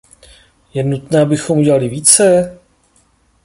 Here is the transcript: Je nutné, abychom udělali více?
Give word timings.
Je 0.73 0.83
nutné, 0.83 1.21
abychom 1.21 1.57
udělali 1.57 1.89
více? 1.89 2.59